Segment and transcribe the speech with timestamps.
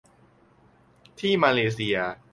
[1.19, 1.97] ที่มาเลเซีย